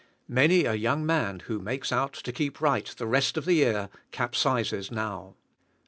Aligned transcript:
Many 0.27 0.65
a 0.65 0.73
young 0.73 1.05
man 1.05 1.41
who 1.41 1.59
makes 1.59 1.91
out 1.91 2.13
to 2.13 2.31
keep 2.31 2.59
right 2.59 2.87
the 2.97 3.05
rest 3.05 3.37
of 3.37 3.45
the 3.45 3.53
year, 3.53 3.89
capsizes 4.09 4.89
now. 4.89 5.35